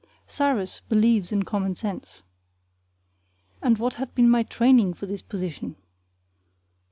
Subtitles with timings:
[0.27, 2.23] Cyrus believes in common sense.
[3.61, 5.75] And what had been my training for this position?